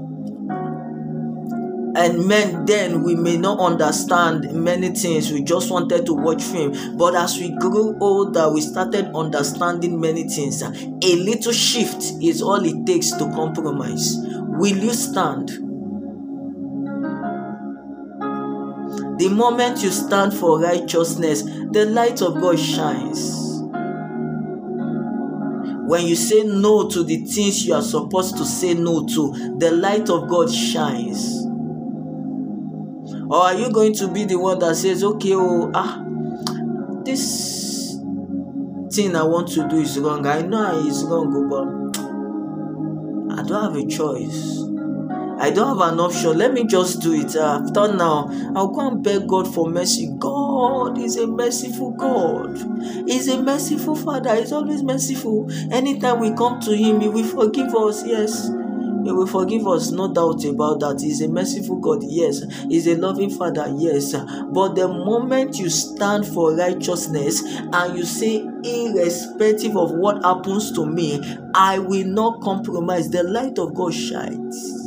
and 1.98 2.28
men 2.28 2.64
then 2.66 3.02
we 3.02 3.16
may 3.16 3.38
not 3.38 3.60
understand 3.60 4.54
many 4.54 4.90
things. 4.90 5.32
We 5.32 5.42
just 5.42 5.72
wanted 5.72 6.06
to 6.06 6.14
watch 6.14 6.44
film. 6.44 6.96
But 6.96 7.16
as 7.16 7.40
we 7.40 7.50
grew 7.58 7.98
older 8.00 8.54
we 8.54 8.62
started 8.62 9.08
understanding 9.16 10.00
many 10.00 10.30
things. 10.30 10.62
A 10.62 11.16
little 11.16 11.52
shift 11.52 12.04
is 12.22 12.44
all 12.44 12.64
it 12.64 12.86
takes 12.86 13.10
to 13.14 13.32
compromise. 13.32 14.16
Will 14.20 14.78
you 14.78 14.94
stand? 14.94 15.50
The 19.20 19.30
moment 19.30 19.82
you 19.82 19.90
stand 19.90 20.36
for 20.36 20.60
righteousness 20.60 21.42
the 21.42 21.88
light 21.90 22.22
of 22.22 22.36
god 22.36 22.60
shines. 22.60 23.46
When 25.90 26.06
you 26.06 26.16
say 26.16 26.44
no 26.44 26.88
to 26.90 27.04
the 27.04 27.26
things 27.26 27.66
you 27.66 27.74
are 27.74 27.82
supposed 27.82 28.38
to 28.38 28.46
say 28.46 28.76
no 28.76 29.08
to 29.08 29.56
the 29.58 29.72
light 29.72 30.12
of 30.12 30.30
god 30.30 30.54
shines 30.54 31.48
or 33.30 33.38
are 33.38 33.54
you 33.54 33.72
going 33.72 33.94
to 33.96 34.08
be 34.08 34.26
the 34.26 34.38
one 34.40 34.60
that 34.60 34.76
says, 34.76 35.04
okay, 35.04 35.34
oh, 35.34 35.72
ah, 35.74 36.04
this 37.04 37.96
thing 38.92 39.16
I 39.16 39.24
want 39.24 39.50
to 39.50 39.68
do 39.68 39.78
is 39.78 40.00
wrong. 40.00 40.26
I 40.26 40.42
know 40.42 40.86
it's 40.86 41.04
wrong, 41.04 41.34
oh, 41.36 41.48
but 41.50 43.38
I 43.40 43.44
don't 43.44 43.64
have 43.64 43.76
a 43.76 43.86
choice. 43.88 44.64
I 45.40 45.52
don't 45.52 45.78
have 45.78 45.94
an 45.94 46.00
option. 46.00 46.38
Let 46.38 46.54
me 46.54 46.66
just 46.66 47.02
do 47.02 47.14
it. 47.14 47.36
After 47.36 47.94
now, 47.94 48.28
I'll 48.56 48.70
go 48.70 48.88
and 48.88 49.04
beg 49.04 49.28
God 49.28 49.54
for 49.54 49.70
mercy. 49.70 50.10
God 50.18 50.98
is 50.98 51.16
a 51.18 51.28
merciful 51.28 51.92
God. 51.92 52.58
He's 53.08 53.28
a 53.28 53.40
merciful 53.42 53.96
Father. 53.96 54.36
He's 54.36 54.52
always 54.52 54.82
merciful. 54.82 55.48
Anytime 55.72 56.20
we 56.22 56.34
come 56.34 56.60
to 56.62 56.76
Him, 56.76 57.02
He 57.02 57.08
will 57.10 57.24
forgive 57.24 57.76
us. 57.76 58.04
Yes. 58.06 58.50
He 59.08 59.14
will 59.14 59.26
forgive 59.26 59.66
us, 59.66 59.92
no 59.92 60.12
doubt 60.12 60.44
about 60.44 60.82
that. 60.82 61.00
He's 61.00 61.22
a 61.22 61.30
merciful 61.30 61.78
God, 61.78 62.04
yes. 62.04 62.44
He's 62.68 62.88
a 62.88 62.96
loving 62.98 63.30
Father, 63.30 63.74
yes. 63.78 64.12
But 64.12 64.76
the 64.76 64.90
moment 64.90 65.58
you 65.58 65.70
stand 65.70 66.28
for 66.28 66.54
righteousness 66.58 67.42
and 67.42 67.98
you 67.98 68.04
say, 68.04 68.46
irrespective 68.66 69.78
of 69.78 69.92
what 69.92 70.22
happens 70.24 70.74
to 70.74 70.86
me, 70.86 71.22
I 71.56 71.80
will 71.80 72.06
not 72.06 72.42
compromise, 72.42 73.10
the 73.10 73.24
light 73.24 73.58
of 73.60 73.74
God 73.76 73.94
shines. 73.94 74.87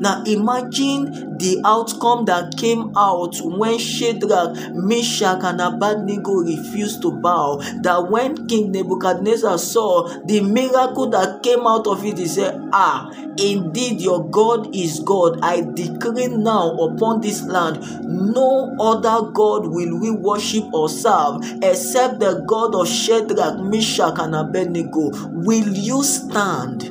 Now 0.00 0.22
imagine 0.24 1.38
the 1.38 1.60
outcome 1.64 2.24
that 2.26 2.56
came 2.56 2.92
out 2.96 3.36
when 3.42 3.78
Shadrach, 3.78 4.56
Meshach, 4.74 5.42
and 5.42 5.60
Abednego 5.60 6.34
refused 6.34 7.02
to 7.02 7.12
bow. 7.12 7.58
That 7.82 8.10
when 8.10 8.46
King 8.46 8.72
Nebuchadnezzar 8.72 9.58
saw 9.58 10.08
the 10.24 10.40
miracle 10.40 11.08
that 11.10 11.42
came 11.42 11.66
out 11.66 11.86
of 11.86 12.04
it, 12.04 12.18
he 12.18 12.26
said, 12.26 12.60
Ah, 12.72 13.10
indeed 13.38 14.00
your 14.00 14.28
God 14.30 14.74
is 14.74 15.00
God. 15.00 15.40
I 15.42 15.62
decree 15.62 16.28
now 16.28 16.70
upon 16.76 17.20
this 17.20 17.42
land, 17.42 17.80
no 18.04 18.74
other 18.80 19.30
God 19.30 19.66
will 19.66 20.00
we 20.00 20.10
worship 20.10 20.64
or 20.72 20.88
serve 20.88 21.42
except 21.62 22.20
the 22.20 22.44
God 22.46 22.74
of 22.74 22.88
Shadrach, 22.88 23.58
Meshach, 23.60 24.18
and 24.18 24.34
Abednego. 24.34 25.10
Will 25.28 25.68
you 25.68 26.02
stand 26.02 26.82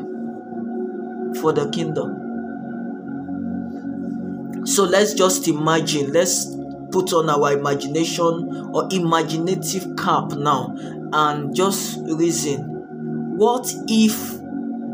for 1.39 1.53
the 1.53 1.69
kingdom? 1.71 2.20
So 4.65 4.83
let's 4.83 5.13
just 5.13 5.47
imagine, 5.47 6.11
let's 6.11 6.55
put 6.91 7.13
on 7.13 7.29
our 7.29 7.53
imagination 7.53 8.69
or 8.73 8.87
imaginative 8.91 9.95
cap 9.97 10.31
now 10.33 10.75
and 11.13 11.55
just 11.55 11.99
reason 12.03 13.37
what 13.37 13.73
if 13.87 14.33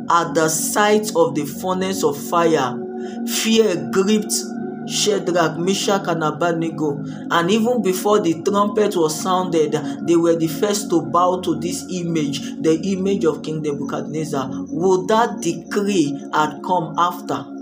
at 0.10 0.34
the 0.34 0.48
sight 0.48 1.12
of 1.16 1.36
the 1.36 1.46
furnace 1.46 2.04
of 2.04 2.18
fire 2.30 2.76
fear 3.28 3.90
gripped 3.92 4.34
Shadrach, 4.88 5.58
Meshach, 5.60 6.08
and 6.08 6.24
Abednego. 6.24 7.04
And 7.30 7.52
even 7.52 7.82
before 7.82 8.22
the 8.22 8.42
trumpet 8.42 8.96
was 8.96 9.20
sounded, 9.20 9.74
they 10.08 10.16
were 10.16 10.38
the 10.38 10.48
first 10.48 10.90
to 10.92 11.02
bow 11.02 11.42
to 11.42 11.60
this 11.60 11.86
image, 11.92 12.40
the 12.62 12.80
image 12.94 13.26
of 13.26 13.44
King 13.44 13.62
Nebuchadnezzar. 13.64 14.50
Would 14.50 15.10
that 15.10 15.42
decree 15.42 16.18
had 16.34 16.62
come 16.64 16.96
after? 16.98 17.57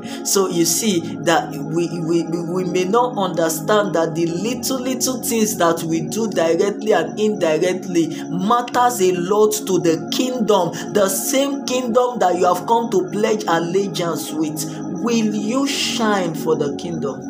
so 0.24 0.48
you 0.48 0.64
see 0.64 1.00
that 1.16 1.50
we, 1.50 1.88
we 2.00 2.22
we 2.24 2.64
may 2.64 2.84
not 2.84 3.16
understand 3.16 3.94
that 3.94 4.14
the 4.14 4.26
little 4.26 4.80
little 4.80 5.22
things 5.22 5.56
that 5.56 5.82
we 5.82 6.00
do 6.00 6.30
directly 6.30 6.92
and 6.92 7.18
indirectly 7.18 8.08
matters 8.28 9.00
a 9.00 9.12
lot 9.12 9.52
to 9.52 9.78
the 9.80 10.10
kingdom 10.12 10.72
the 10.92 11.08
same 11.08 11.64
kingdom 11.66 12.18
that 12.18 12.36
you 12.38 12.44
have 12.46 12.66
come 12.66 12.90
to 12.90 13.08
pledge 13.10 13.44
allegiance 13.48 14.32
with. 14.32 14.64
Will 15.02 15.34
you 15.34 15.66
shine 15.66 16.34
for 16.34 16.54
the 16.56 16.76
kingdom? 16.76 17.20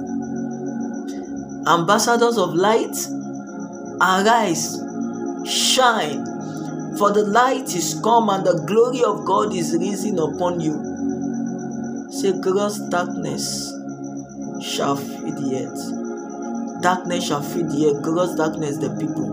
Ambassadors 1.66 2.36
of 2.38 2.54
light 2.54 2.94
arise 4.00 4.82
shine 5.46 6.24
for 6.98 7.12
the 7.12 7.24
light 7.24 7.74
is 7.74 7.98
come 8.02 8.28
and 8.30 8.44
the 8.44 8.62
glory 8.66 9.02
of 9.04 9.24
god 9.24 9.54
is 9.54 9.76
risen 9.78 10.18
upon 10.18 10.60
you 10.60 10.91
Say, 12.22 12.38
gross 12.40 12.78
darkness 12.78 13.72
shall 14.62 14.94
feed 14.94 15.34
the 15.38 15.66
earth. 15.66 16.80
Darkness 16.80 17.26
shall 17.26 17.42
feed 17.42 17.68
the 17.68 17.86
earth. 17.88 18.02
Gross 18.04 18.36
darkness, 18.36 18.76
the 18.76 18.90
people. 18.90 19.26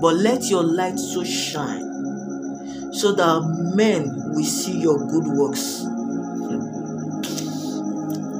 But 0.00 0.14
let 0.14 0.48
your 0.48 0.62
light 0.62 0.96
so 1.00 1.24
shine 1.24 1.82
so 2.92 3.10
that 3.14 3.72
men 3.74 4.12
will 4.32 4.44
see 4.44 4.78
your 4.78 4.96
good 5.08 5.26
works. 5.26 5.82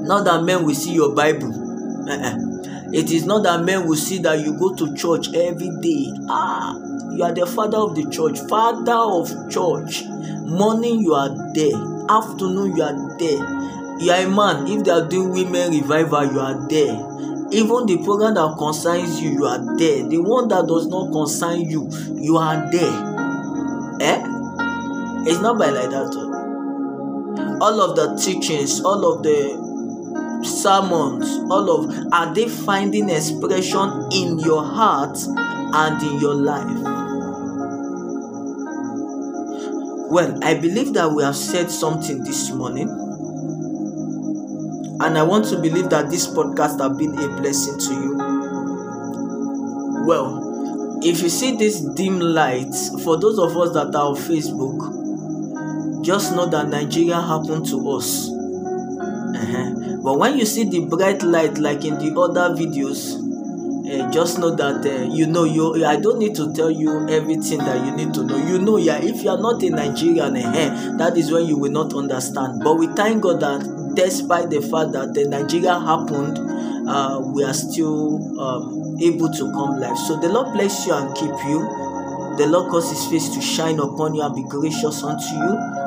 Not 0.06 0.24
that 0.26 0.44
men 0.44 0.64
will 0.64 0.76
see 0.76 0.94
your 0.94 1.16
Bible. 1.16 1.52
Uh-uh. 2.08 2.92
It 2.92 3.10
is 3.10 3.26
not 3.26 3.42
that 3.42 3.64
men 3.64 3.88
will 3.88 3.96
see 3.96 4.18
that 4.18 4.38
you 4.38 4.56
go 4.56 4.72
to 4.76 4.94
church 4.94 5.34
every 5.34 5.70
day. 5.80 6.12
Ah, 6.28 6.76
you 7.16 7.22
are 7.24 7.32
the 7.32 7.46
father 7.46 7.78
of 7.78 7.94
the 7.94 8.08
church, 8.10 8.38
father 8.48 8.92
of 8.92 9.28
church. 9.50 10.04
Morning 10.44 11.00
you 11.00 11.14
are 11.14 11.30
there, 11.54 12.06
afternoon 12.10 12.76
you 12.76 12.82
are 12.82 13.18
there. 13.18 13.98
You 14.00 14.10
are 14.10 14.26
a 14.26 14.28
man. 14.28 14.66
If 14.66 14.84
they 14.84 14.90
are 14.90 15.06
doing 15.08 15.30
women 15.30 15.72
revival, 15.72 16.24
you 16.32 16.40
are 16.40 16.68
there. 16.68 16.94
Even 17.52 17.86
the 17.86 18.00
program 18.02 18.34
that 18.34 18.56
concerns 18.58 19.20
you, 19.20 19.30
you 19.32 19.44
are 19.44 19.76
there. 19.76 20.08
The 20.08 20.18
one 20.18 20.48
that 20.48 20.66
does 20.66 20.86
not 20.86 21.12
concern 21.12 21.60
you, 21.60 21.88
you 22.16 22.36
are 22.36 22.70
there. 22.72 23.12
Eh? 24.00 24.22
It's 25.24 25.40
not 25.40 25.58
by 25.58 25.68
like 25.70 25.90
that. 25.90 26.10
Oh. 26.16 27.58
All 27.60 27.80
of 27.80 27.94
the 27.94 28.16
teachings, 28.16 28.80
all 28.80 29.04
of 29.14 29.22
the 29.22 30.42
sermons, 30.44 31.28
all 31.50 31.70
of 31.70 32.12
are 32.12 32.34
they 32.34 32.48
finding 32.48 33.08
expression 33.08 34.08
in 34.12 34.38
your 34.40 34.64
heart 34.64 35.16
and 35.28 36.02
in 36.02 36.18
your 36.18 36.34
life? 36.34 36.91
Well, 40.12 40.44
I 40.44 40.52
believe 40.52 40.92
that 40.92 41.10
we 41.10 41.22
have 41.22 41.34
said 41.34 41.70
something 41.70 42.22
this 42.22 42.50
morning. 42.50 42.86
And 45.00 45.16
I 45.16 45.22
want 45.22 45.46
to 45.46 45.56
believe 45.58 45.88
that 45.88 46.10
this 46.10 46.26
podcast 46.26 46.80
has 46.80 46.98
been 46.98 47.18
a 47.18 47.28
blessing 47.40 47.78
to 47.78 47.94
you. 47.94 48.16
Well, 50.06 51.00
if 51.02 51.22
you 51.22 51.30
see 51.30 51.56
this 51.56 51.80
dim 51.80 52.20
light, 52.20 52.74
for 53.02 53.16
those 53.16 53.38
of 53.38 53.56
us 53.56 53.72
that 53.72 53.94
are 53.94 54.08
on 54.08 54.16
Facebook, 54.16 56.04
just 56.04 56.36
know 56.36 56.44
that 56.44 56.68
Nigeria 56.68 57.18
happened 57.18 57.64
to 57.68 57.90
us. 57.92 58.28
Uh-huh. 58.28 59.96
But 60.02 60.18
when 60.18 60.38
you 60.38 60.44
see 60.44 60.64
the 60.64 60.84
bright 60.84 61.22
light, 61.22 61.56
like 61.56 61.86
in 61.86 61.94
the 61.94 62.12
other 62.20 62.54
videos, 62.54 63.16
uh, 63.92 64.10
just 64.10 64.38
know 64.38 64.54
that 64.54 64.84
uh, 64.86 65.04
you 65.12 65.26
know 65.26 65.44
you 65.44 65.84
i 65.84 65.96
don't 65.96 66.18
need 66.18 66.34
to 66.34 66.52
tell 66.52 66.70
you 66.70 67.08
everything 67.08 67.58
that 67.58 67.84
you 67.84 67.92
need 67.94 68.12
to 68.14 68.24
know. 68.24 68.36
You 68.36 68.58
know 68.58 68.76
yeah 68.76 68.98
if 68.98 69.22
you 69.22 69.30
are 69.30 69.40
not 69.40 69.62
a 69.62 69.70
nigerian 69.70 70.36
uh, 70.36 70.96
that 70.98 71.16
is 71.16 71.30
when 71.30 71.46
you 71.46 71.58
will 71.58 71.70
not 71.70 71.94
understand. 71.94 72.62
But 72.64 72.74
we 72.74 72.86
thank 72.88 73.22
god 73.22 73.40
that 73.40 73.92
despite 73.94 74.50
the 74.50 74.60
fact 74.62 74.92
that 74.92 75.12
the 75.14 75.28
nigeria 75.28 75.78
happened 75.78 76.38
uh, 76.88 77.20
we 77.22 77.44
are 77.44 77.54
still 77.54 78.40
um, 78.40 78.96
able 79.00 79.30
to 79.30 79.52
come 79.52 79.78
live. 79.78 79.96
So 79.98 80.18
the 80.18 80.28
lord 80.28 80.52
bless 80.52 80.86
you 80.86 80.94
and 80.94 81.14
keep 81.14 81.30
you. 81.46 81.60
The 82.38 82.46
lord 82.48 82.70
cause 82.70 82.90
his 82.90 83.06
face 83.06 83.28
to 83.34 83.40
shine 83.40 83.78
upon 83.78 84.14
you 84.14 84.22
and 84.22 84.34
be 84.34 84.42
gracious 84.48 85.02
unto 85.02 85.24
you 85.34 85.81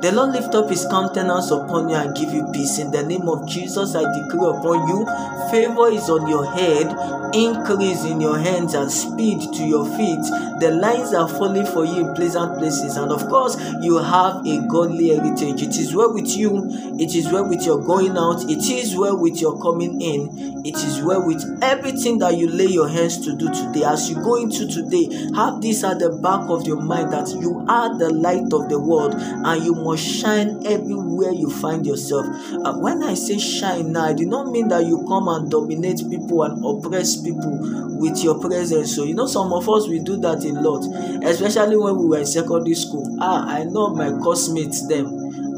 the 0.00 0.12
Lord 0.12 0.32
lift 0.32 0.54
up 0.54 0.70
his 0.70 0.86
countenance 0.86 1.50
upon 1.50 1.88
you 1.88 1.96
and 1.96 2.16
give 2.16 2.32
you 2.32 2.50
peace. 2.52 2.78
In 2.78 2.90
the 2.90 3.02
name 3.02 3.28
of 3.28 3.46
Jesus, 3.46 3.94
I 3.94 4.02
decree 4.12 4.48
upon 4.48 4.88
you 4.88 5.04
favor 5.50 5.88
is 5.88 6.08
on 6.08 6.26
your 6.28 6.50
head, 6.50 6.86
increase 7.34 8.04
in 8.04 8.20
your 8.20 8.38
hands, 8.38 8.74
and 8.74 8.90
speed 8.90 9.40
to 9.52 9.64
your 9.64 9.84
feet. 9.96 10.24
The 10.60 10.70
lines 10.70 11.14
are 11.14 11.28
falling 11.28 11.66
for 11.66 11.84
you 11.84 12.06
in 12.06 12.14
pleasant 12.14 12.58
places. 12.58 12.96
And 12.96 13.10
of 13.10 13.28
course, 13.28 13.56
you 13.82 13.98
have 13.98 14.46
a 14.46 14.66
godly 14.68 15.08
heritage. 15.08 15.62
It 15.62 15.76
is 15.76 15.94
well 15.94 16.12
with 16.12 16.28
you, 16.36 16.68
it 16.98 17.14
is 17.14 17.32
well 17.32 17.48
with 17.48 17.64
your 17.64 17.82
going 17.82 18.16
out, 18.16 18.44
it 18.50 18.68
is 18.68 18.96
well 18.96 19.16
with 19.16 19.40
your 19.40 19.60
coming 19.60 20.00
in, 20.00 20.62
it 20.66 20.76
is 20.76 21.02
well 21.02 21.26
with 21.26 21.42
everything 21.62 22.18
that 22.18 22.36
you 22.36 22.48
lay 22.48 22.66
your 22.66 22.88
hands 22.88 23.24
to 23.24 23.36
do 23.36 23.48
today. 23.48 23.84
As 23.84 24.10
you 24.10 24.16
go 24.16 24.36
into 24.36 24.66
today, 24.68 25.08
have 25.34 25.62
this 25.62 25.82
at 25.82 25.98
the 25.98 26.10
back 26.10 26.48
of 26.50 26.66
your 26.66 26.80
mind 26.80 27.12
that 27.12 27.28
you 27.40 27.64
are 27.68 27.96
the 27.98 28.10
light 28.10 28.52
of 28.52 28.68
the 28.68 28.78
world 28.78 29.14
and 29.16 29.64
you 29.64 29.74
must 29.74 30.04
shine 30.04 30.66
everywhere 30.66 31.32
you 31.32 31.50
find 31.50 31.86
yourself. 31.86 32.26
Uh, 32.52 32.74
when 32.78 33.02
I 33.02 33.14
say 33.14 33.38
shine 33.38 33.92
now, 33.92 34.04
I 34.04 34.12
do 34.12 34.26
not 34.26 34.50
mean 34.50 34.68
that 34.68 34.84
you 34.84 35.04
come 35.08 35.28
and 35.28 35.50
dominate 35.50 36.02
people 36.10 36.42
and 36.42 36.62
oppress 36.64 37.20
people 37.20 37.80
with 37.98 38.22
your 38.24 38.38
presence. 38.40 38.94
So, 38.94 39.04
you 39.04 39.14
know, 39.14 39.26
some 39.26 39.52
of 39.52 39.68
us 39.68 39.88
we 39.88 39.98
do 39.98 40.16
that 40.18 40.44
a 40.50 40.60
lot, 40.60 40.84
especially 41.24 41.76
when 41.76 41.96
we 41.96 42.06
were 42.06 42.18
in 42.18 42.26
secondary 42.26 42.74
school. 42.74 43.04
Ah, 43.20 43.46
I 43.46 43.64
know 43.64 43.94
my 43.94 44.10
classmates, 44.22 44.86
them, 44.88 45.06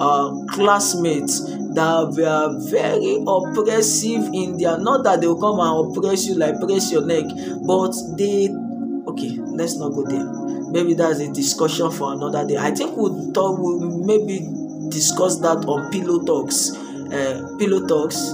uh, 0.01 0.45
classmates 0.47 1.41
that 1.75 2.15
were 2.17 2.71
very 2.71 3.23
oppressive 3.27 4.29
in 4.35 4.59
their 4.59 4.79
not 4.79 5.05
that 5.05 5.21
they 5.21 5.27
will 5.27 5.41
come 5.41 5.59
and 5.61 5.97
oppress 5.97 6.27
you 6.27 6.35
like 6.35 6.59
press 6.61 6.93
your 6.93 7.05
neck, 7.07 7.25
but 7.67 7.93
they 8.17 8.49
okay, 9.07 9.39
let's 9.57 9.77
not 9.77 9.91
go 9.91 10.05
there 10.05 10.53
maybe 10.73 10.95
that's 10.95 11.21
a 11.21 11.31
discussion 11.33 11.91
for 11.91 12.13
another 12.15 12.47
day. 12.47 12.57
I 12.57 12.71
think 12.71 12.97
we'll 12.97 13.31
talk. 13.33 13.59
We'll 13.59 13.81
maybe 13.81 14.41
discuss 14.89 15.39
that 15.41 15.65
on 15.69 15.93
Pillow 15.93 16.25
Talks. 16.25 16.75
Uh, 17.13 17.57
Pillow 17.59 17.87
Talks. 17.87 18.33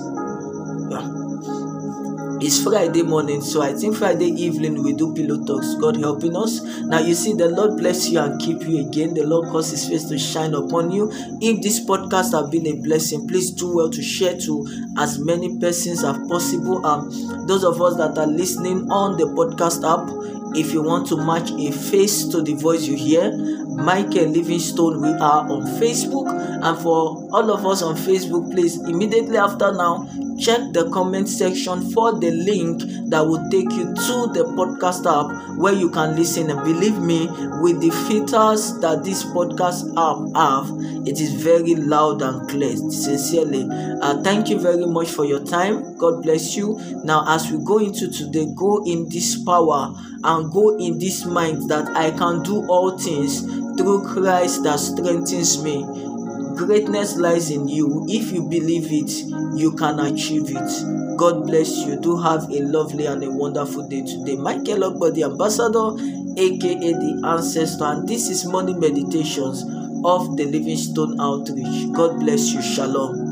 It's 2.41 2.63
Friday 2.63 3.03
morning, 3.03 3.43
so 3.43 3.63
I 3.63 3.73
think 3.73 3.97
Friday 3.97 4.27
evening 4.27 4.83
we 4.85 4.93
do 4.93 5.13
pillow 5.13 5.45
talks. 5.45 5.75
God 5.75 5.97
helping 5.97 6.37
us. 6.37 6.61
Now 6.83 7.01
you 7.01 7.15
see, 7.15 7.33
the 7.33 7.49
Lord 7.49 7.77
bless 7.77 8.09
you 8.11 8.21
and 8.21 8.41
keep 8.41 8.63
you 8.63 8.87
again. 8.87 9.15
The 9.15 9.25
Lord 9.27 9.49
cause 9.49 9.71
His 9.73 9.89
face 9.89 10.05
to 10.09 10.19
shine 10.19 10.55
upon 10.55 10.93
you. 10.93 11.11
If 11.41 11.63
this 11.63 11.85
podcast 11.85 12.33
have 12.41 12.51
been 12.53 12.67
a 12.69 12.81
blessing, 12.81 13.27
please 13.27 13.51
do 13.51 13.75
well 13.77 13.91
to 13.91 14.03
share 14.03 14.39
to 14.39 14.67
as 14.99 15.19
many 15.19 15.59
persons 15.59 16.05
as 16.05 16.17
possible. 16.29 16.87
Um, 16.87 17.11
those 17.49 17.65
of 17.65 17.83
us 17.83 17.97
that 17.97 18.17
are 18.17 18.27
listening 18.27 18.89
on 18.91 19.17
the 19.17 19.25
podcast 19.25 19.83
app, 19.83 20.07
if 20.55 20.73
you 20.73 20.83
want 20.83 21.07
to 21.09 21.17
match 21.17 21.51
a 21.51 21.73
face 21.73 22.27
to 22.29 22.43
the 22.43 22.55
voice 22.55 22.87
you 22.87 22.97
hear, 22.97 23.33
Michael 23.79 24.27
Livingstone, 24.27 25.01
we 25.01 25.09
are 25.09 25.49
on 25.49 25.63
Facebook. 25.81 26.29
And 26.29 26.79
for 26.83 27.29
all 27.33 27.51
of 27.51 27.65
us 27.65 27.83
on 27.83 27.97
Facebook, 27.97 28.51
please 28.53 28.77
immediately 28.89 29.37
after 29.37 29.73
now, 29.73 30.09
check 30.39 30.73
the 30.73 30.89
comment 30.91 31.29
section 31.29 31.91
for 31.91 32.19
the 32.19 32.31
link 32.31 32.83
that 33.11 33.21
will 33.21 33.49
take 33.51 33.71
you 33.73 33.87
to 33.95 34.33
the 34.33 34.45
podcast 34.57 35.07
app 35.07 35.59
where 35.59 35.73
you 35.73 35.91
can 35.91 36.17
listen. 36.17 36.51
And 36.51 36.63
believe 36.65 36.99
me, 36.99 37.29
with 37.61 37.81
the 37.81 37.91
filters 38.09 38.79
that 38.81 39.05
this 39.05 39.25
podcast 39.25 39.91
app 39.97 40.37
have, 40.37 41.07
it 41.07 41.21
is 41.21 41.33
very 41.35 41.75
loud 41.75 42.23
and 42.23 42.49
clear. 42.49 42.77
Sincerely, 42.77 43.67
uh, 44.03 44.23
thank 44.23 44.49
you 44.49 44.59
very 44.59 44.87
much 44.87 45.09
for 45.11 45.25
your 45.25 45.45
time. 45.45 45.97
God 45.97 46.23
bless 46.23 46.57
you. 46.57 46.79
Now, 47.05 47.25
as 47.29 47.51
we 47.51 47.65
go 47.65 47.79
into 47.79 48.11
today, 48.11 48.47
go 48.55 48.83
in 48.85 49.09
this 49.09 49.43
power 49.43 49.95
and 50.25 50.38
go 50.45 50.77
in 50.79 50.99
this 50.99 51.25
mind 51.25 51.69
that 51.71 51.89
I 51.97 52.11
can 52.13 52.43
do 52.43 52.67
all 52.69 52.99
things 52.99 53.41
through 53.77 54.05
Christ 54.07 54.63
that 54.65 54.79
strengthens 54.81 55.63
me. 55.63 55.85
Greatness 56.57 57.17
lies 57.17 57.51
in 57.51 57.69
you. 57.69 58.05
If 58.09 58.33
you 58.33 58.43
believe 58.49 58.93
it, 58.93 59.11
you 59.59 59.73
can 59.73 60.01
achieve 60.01 60.51
it. 60.51 61.17
God 61.17 61.47
bless 61.47 61.79
you. 61.79 62.01
Do 62.01 62.17
have 62.19 62.51
a 62.51 62.61
lovely 62.63 63.07
and 63.07 63.23
a 63.25 63.31
wonderful 63.31 63.89
day 63.89 64.03
today. 64.03 64.37
Michael 64.37 64.91
Ogbo, 64.91 65.13
the 65.15 65.25
ambassador, 65.25 65.95
aka 66.41 66.93
the 66.93 67.23
ancestor, 67.27 67.85
and 67.85 68.09
this 68.09 68.29
is 68.31 68.45
morning 68.45 68.81
meditations 68.81 69.63
of 70.05 70.37
the 70.37 70.45
Livingstone 70.47 71.21
Outreach. 71.21 71.93
God 71.93 72.21
bless 72.21 72.53
you. 72.53 72.63
Shalom. 72.63 73.28